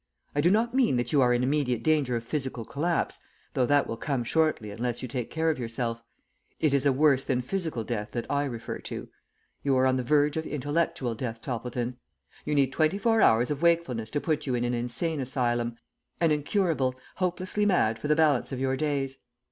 "I 0.33 0.41
do 0.41 0.49
not 0.49 0.73
mean 0.73 0.95
that 0.95 1.11
you 1.13 1.21
are 1.21 1.31
in 1.31 1.43
immediate 1.43 1.83
danger 1.83 2.15
of 2.15 2.23
physical 2.23 2.65
collapse, 2.65 3.19
though 3.53 3.67
that 3.67 3.85
will 3.85 3.97
come 3.97 4.23
shortly 4.23 4.71
unless 4.71 5.03
you 5.03 5.07
take 5.07 5.29
care 5.29 5.51
of 5.51 5.59
yourself. 5.59 6.03
It 6.59 6.73
is 6.73 6.87
a 6.87 6.91
worse 6.91 7.23
than 7.23 7.43
physical 7.43 7.83
death 7.83 8.09
that 8.13 8.25
I 8.27 8.45
refer 8.45 8.79
to. 8.79 9.09
You 9.61 9.77
are 9.77 9.85
on 9.85 9.97
the 9.97 10.01
verge 10.03 10.37
of 10.37 10.47
intellectual 10.47 11.13
death, 11.13 11.39
Toppleton. 11.39 11.97
You 12.45 12.55
need 12.55 12.73
twenty 12.73 12.97
four 12.97 13.21
hours 13.21 13.51
of 13.51 13.61
wakefulness 13.61 14.09
to 14.09 14.19
put 14.21 14.47
you 14.47 14.55
in 14.55 14.63
an 14.63 14.73
insane 14.73 15.19
asylum, 15.21 15.75
an 16.19 16.31
incurable, 16.31 16.95
hopelessly 17.17 17.67
mad 17.67 17.99
for 17.99 18.07
the 18.07 18.15
balance 18.15 18.51
of 18.51 18.59
your 18.59 18.75
days. 18.75 19.19